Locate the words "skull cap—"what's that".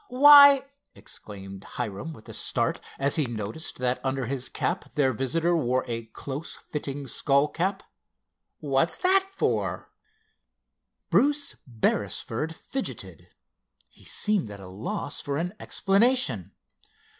7.05-9.27